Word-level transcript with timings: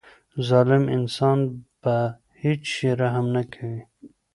ظالم 0.47 0.83
انسان 0.97 1.39
په 1.81 1.95
هیڅ 2.41 2.61
شي 2.75 2.89
رحم 3.01 3.25
نه 3.35 3.43
کوي. 3.53 3.81